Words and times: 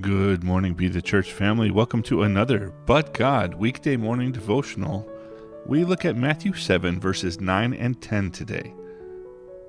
Good 0.00 0.44
morning, 0.44 0.74
Be 0.74 0.88
the 0.88 1.02
Church 1.02 1.32
family. 1.32 1.70
Welcome 1.70 2.02
to 2.04 2.22
another 2.22 2.72
But 2.84 3.14
God 3.14 3.54
weekday 3.54 3.96
morning 3.96 4.30
devotional. 4.30 5.10
We 5.66 5.82
look 5.82 6.04
at 6.04 6.14
Matthew 6.14 6.52
7, 6.52 7.00
verses 7.00 7.40
9 7.40 7.72
and 7.72 8.00
10 8.00 8.30
today. 8.30 8.74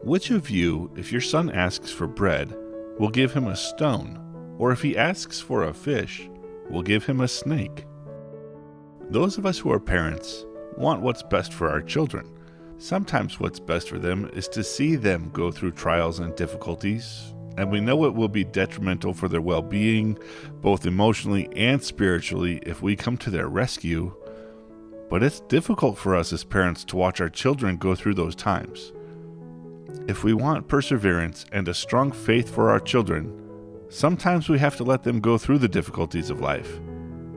Which 0.03 0.29
of 0.29 0.49
you, 0.49 0.91
if 0.97 1.11
your 1.11 1.21
son 1.21 1.49
asks 1.49 1.89
for 1.89 2.05
bread, 2.05 2.53
will 2.99 3.09
give 3.09 3.34
him 3.34 3.47
a 3.47 3.55
stone? 3.55 4.55
Or 4.59 4.71
if 4.71 4.81
he 4.81 4.97
asks 4.97 5.39
for 5.39 5.63
a 5.63 5.73
fish, 5.73 6.29
will 6.70 6.84
give 6.84 7.05
him 7.05 7.21
a 7.21 7.27
snake? 7.27 7.85
Those 9.09 9.37
of 9.37 9.45
us 9.45 9.57
who 9.57 9.71
are 9.71 9.79
parents 9.79 10.45
want 10.77 11.01
what's 11.01 11.23
best 11.23 11.53
for 11.53 11.70
our 11.70 11.81
children. 11.81 12.29
Sometimes 12.77 13.39
what's 13.39 13.59
best 13.59 13.89
for 13.89 13.98
them 13.98 14.29
is 14.34 14.49
to 14.49 14.63
see 14.63 14.95
them 14.98 15.31
go 15.34 15.49
through 15.49 15.71
trials 15.71 16.20
and 16.20 16.35
difficulties, 16.35 17.34
and 17.59 17.70
we 17.70 17.81
know 17.81 18.05
it 18.05 18.16
will 18.16 18.30
be 18.30 18.45
detrimental 18.45 19.13
for 19.13 19.27
their 19.27 19.41
well 19.41 19.62
being, 19.62 20.18
both 20.62 20.86
emotionally 20.86 21.49
and 21.58 21.84
spiritually, 21.84 22.59
if 22.63 22.82
we 22.82 22.95
come 22.95 23.18
to 23.18 23.30
their 23.30 23.49
rescue. 23.49 24.16
But 25.09 25.23
it's 25.23 25.41
difficult 25.41 25.98
for 25.98 26.16
us 26.16 26.32
as 26.32 26.45
parents 26.45 26.85
to 26.85 26.95
watch 26.95 27.20
our 27.20 27.30
children 27.30 27.76
go 27.76 27.95
through 27.95 28.13
those 28.13 28.35
times. 28.35 28.94
If 30.08 30.23
we 30.23 30.34
want 30.34 30.70
perseverance 30.70 31.45
and 31.52 31.68
a 31.68 31.73
strong 31.73 32.13
faith 32.13 32.49
for 32.49 32.70
our 32.70 32.79
children, 32.79 33.38
sometimes 33.90 34.48
we 34.48 34.60
have 34.60 34.77
to 34.77 34.84
let 34.85 35.04
them 35.04 35.20
go 35.20 35.38
through 35.38 35.57
the 35.57 35.68
difficulties 35.68 36.29
of 36.29 36.40
life, 36.40 36.79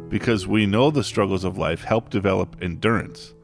because 0.09 0.47
we 0.47 0.67
know 0.67 0.91
the 0.91 1.03
struggles 1.03 1.43
of 1.43 1.59
life 1.59 1.83
help 1.83 2.11
develop 2.11 2.57
endurance. 2.63 3.35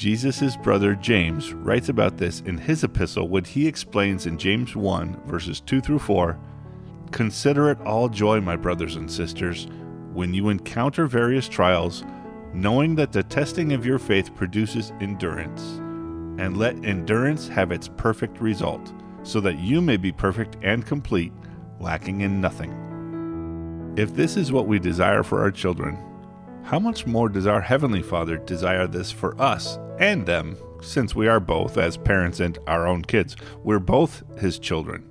Jesus' 0.00 0.56
brother 0.56 0.94
James 0.94 1.52
writes 1.52 1.90
about 1.90 2.16
this 2.16 2.40
in 2.46 2.56
his 2.56 2.84
epistle 2.84 3.28
when 3.28 3.44
he 3.44 3.66
explains 3.66 4.24
in 4.24 4.38
James 4.38 4.74
1, 4.74 5.24
verses 5.26 5.60
2 5.60 5.82
through 5.82 5.98
4 5.98 6.38
Consider 7.12 7.70
it 7.70 7.78
all 7.82 8.08
joy, 8.08 8.40
my 8.40 8.56
brothers 8.56 8.96
and 8.96 9.12
sisters, 9.12 9.68
when 10.14 10.32
you 10.32 10.48
encounter 10.48 11.06
various 11.06 11.50
trials, 11.50 12.02
knowing 12.54 12.94
that 12.94 13.12
the 13.12 13.22
testing 13.22 13.74
of 13.74 13.84
your 13.84 13.98
faith 13.98 14.34
produces 14.34 14.90
endurance. 15.02 15.60
And 16.40 16.56
let 16.56 16.82
endurance 16.82 17.46
have 17.48 17.70
its 17.70 17.90
perfect 17.98 18.40
result, 18.40 18.94
so 19.22 19.38
that 19.40 19.58
you 19.58 19.82
may 19.82 19.98
be 19.98 20.12
perfect 20.12 20.56
and 20.62 20.86
complete, 20.86 21.34
lacking 21.78 22.22
in 22.22 22.40
nothing. 22.40 23.92
If 23.98 24.14
this 24.14 24.38
is 24.38 24.50
what 24.50 24.66
we 24.66 24.78
desire 24.78 25.22
for 25.22 25.42
our 25.42 25.50
children, 25.50 25.98
how 26.64 26.78
much 26.78 27.06
more 27.06 27.28
does 27.28 27.46
our 27.46 27.60
Heavenly 27.60 28.02
Father 28.02 28.36
desire 28.36 28.86
this 28.86 29.10
for 29.10 29.40
us 29.40 29.78
and 29.98 30.24
them, 30.24 30.56
since 30.82 31.14
we 31.14 31.28
are 31.28 31.40
both, 31.40 31.76
as 31.76 31.96
parents 31.96 32.40
and 32.40 32.58
our 32.66 32.86
own 32.86 33.02
kids, 33.02 33.36
we're 33.64 33.78
both 33.78 34.22
His 34.38 34.58
children? 34.58 35.08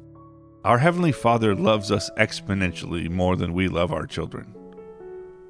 Our 0.63 0.77
Heavenly 0.77 1.11
Father 1.11 1.55
loves 1.55 1.91
us 1.91 2.09
exponentially 2.17 3.09
more 3.09 3.35
than 3.35 3.53
we 3.53 3.67
love 3.67 3.93
our 3.93 4.05
children. 4.05 4.53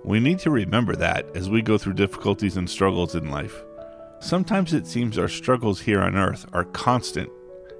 We 0.04 0.20
need 0.20 0.40
to 0.40 0.50
remember 0.50 0.96
that 0.96 1.36
as 1.36 1.50
we 1.50 1.62
go 1.62 1.78
through 1.78 1.94
difficulties 1.94 2.58
and 2.58 2.70
struggles 2.70 3.16
in 3.16 3.30
life. 3.30 3.64
Sometimes 4.20 4.74
it 4.74 4.88
seems 4.88 5.18
our 5.18 5.28
struggles 5.28 5.82
here 5.82 6.02
on 6.02 6.16
earth 6.16 6.46
are 6.54 6.66
constant 6.66 7.30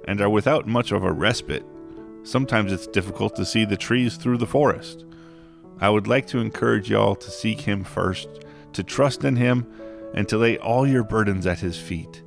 and 0.06 0.20
are 0.20 0.30
without 0.30 0.66
much 0.66 0.92
of 0.92 1.04
a 1.04 1.12
respite. 1.12 1.64
Sometimes 2.22 2.72
it's 2.72 2.86
difficult 2.86 3.36
to 3.36 3.46
see 3.46 3.64
the 3.64 3.76
trees 3.76 4.16
through 4.16 4.38
the 4.38 4.46
forest. 4.46 5.04
I 5.80 5.88
would 5.88 6.06
like 6.06 6.26
to 6.28 6.38
encourage 6.38 6.90
y'all 6.90 7.16
to 7.16 7.30
seek 7.30 7.62
Him 7.62 7.84
first, 7.84 8.28
to 8.74 8.82
trust 8.82 9.24
in 9.24 9.36
Him, 9.36 9.66
and 10.14 10.28
to 10.28 10.36
lay 10.36 10.58
all 10.58 10.86
your 10.86 11.04
burdens 11.04 11.46
at 11.46 11.60
His 11.60 11.78
feet. 11.78 12.22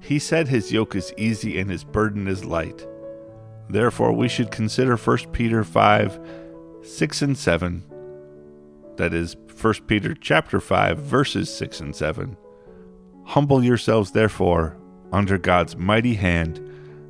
He 0.00 0.18
said 0.18 0.48
His 0.48 0.70
yoke 0.70 0.94
is 0.94 1.14
easy 1.16 1.58
and 1.58 1.70
His 1.70 1.84
burden 1.84 2.28
is 2.28 2.44
light. 2.44 2.86
Therefore, 3.70 4.12
we 4.12 4.28
should 4.28 4.50
consider 4.50 4.96
1 4.96 5.18
Peter 5.32 5.64
5 5.64 6.20
6 6.82 7.22
and 7.22 7.38
7. 7.38 7.82
That 8.96 9.14
is 9.14 9.36
1 9.60 9.74
Peter 9.86 10.14
chapter 10.14 10.60
5 10.60 10.98
verses 10.98 11.52
6 11.54 11.80
and 11.80 11.96
7. 11.96 12.36
Humble 13.24 13.64
yourselves 13.64 14.10
therefore 14.10 14.76
under 15.10 15.38
God's 15.38 15.76
mighty 15.76 16.14
hand 16.14 16.60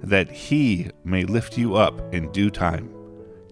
that 0.00 0.30
he 0.30 0.90
may 1.02 1.24
lift 1.24 1.58
you 1.58 1.74
up 1.74 2.14
in 2.14 2.30
due 2.30 2.50
time. 2.50 2.88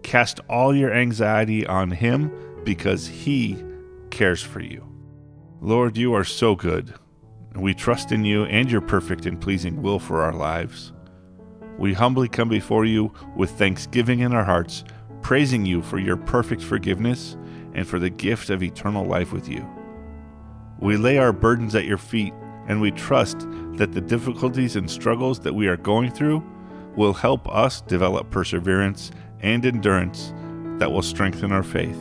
Cast 0.02 0.40
all 0.48 0.74
your 0.74 0.92
anxiety 0.92 1.66
on 1.66 1.90
Him 1.90 2.32
because 2.64 3.06
He 3.06 3.62
cares 4.10 4.42
for 4.42 4.60
you. 4.60 4.86
Lord, 5.60 5.96
you 5.96 6.14
are 6.14 6.24
so 6.24 6.56
good. 6.56 6.94
We 7.54 7.74
trust 7.74 8.12
in 8.12 8.24
you 8.24 8.44
and 8.44 8.70
your 8.70 8.80
perfect 8.80 9.26
and 9.26 9.40
pleasing 9.40 9.82
will 9.82 9.98
for 9.98 10.22
our 10.22 10.32
lives. 10.32 10.92
We 11.78 11.92
humbly 11.92 12.28
come 12.28 12.48
before 12.48 12.84
you 12.84 13.12
with 13.36 13.50
thanksgiving 13.50 14.20
in 14.20 14.32
our 14.32 14.44
hearts, 14.44 14.84
praising 15.20 15.64
you 15.66 15.82
for 15.82 15.98
your 15.98 16.16
perfect 16.16 16.62
forgiveness 16.62 17.36
and 17.74 17.86
for 17.86 17.98
the 17.98 18.10
gift 18.10 18.50
of 18.50 18.62
eternal 18.62 19.04
life 19.04 19.32
with 19.32 19.48
you. 19.48 19.66
We 20.80 20.96
lay 20.96 21.18
our 21.18 21.32
burdens 21.32 21.74
at 21.74 21.84
your 21.84 21.98
feet, 21.98 22.34
and 22.66 22.80
we 22.80 22.90
trust 22.90 23.46
that 23.76 23.92
the 23.92 24.00
difficulties 24.00 24.76
and 24.76 24.90
struggles 24.90 25.40
that 25.40 25.54
we 25.54 25.68
are 25.68 25.76
going 25.76 26.10
through 26.10 26.42
will 26.96 27.12
help 27.12 27.48
us 27.48 27.80
develop 27.82 28.30
perseverance 28.30 29.10
and 29.42 29.66
endurance 29.66 30.32
that 30.78 30.90
will 30.90 31.02
strengthen 31.02 31.52
our 31.52 31.62
faith. 31.62 31.98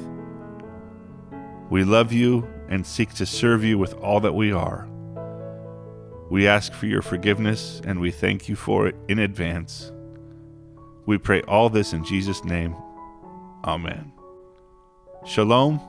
We 1.70 1.84
love 1.84 2.12
you 2.12 2.48
and 2.70 2.86
seek 2.86 3.14
to 3.16 3.26
serve 3.26 3.64
you 3.64 3.78
with 3.78 3.94
all 3.96 4.20
that 4.22 4.34
we 4.34 4.52
are. 4.52 4.88
We 6.30 6.48
ask 6.48 6.72
for 6.74 6.86
your 6.86 7.02
forgiveness 7.02 7.82
and 7.86 8.00
we 8.00 8.12
thank 8.12 8.48
you 8.48 8.56
for 8.56 8.88
it 8.88 8.96
in 9.10 9.20
advance. 9.20 9.92
We 11.06 11.18
pray 11.18 11.42
all 11.42 11.70
this 11.70 11.94
in 11.94 12.06
Jesus' 12.06 12.44
name. 12.44 12.76
Amen. 13.66 14.14
Shalom, 15.26 15.80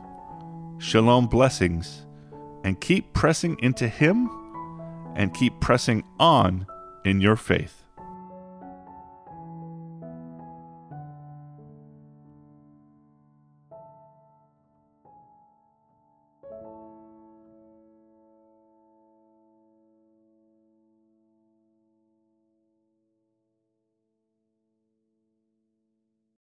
shalom 0.79 1.27
blessings, 1.27 2.07
and 2.65 2.81
keep 2.81 3.13
pressing 3.13 3.59
into 3.61 3.89
Him 3.89 4.29
and 5.15 5.33
keep 5.33 5.61
pressing 5.61 6.05
on 6.19 6.67
in 7.05 7.21
your 7.21 7.37
faith. 7.37 7.82